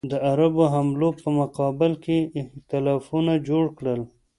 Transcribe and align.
د 0.11 0.13
عربو 0.29 0.63
حملو 0.73 1.09
په 1.21 1.29
مقابل 1.39 1.91
کې 2.03 2.17
ایتلافونه 2.37 3.33
جوړ 3.47 3.65
کړل. 3.77 4.01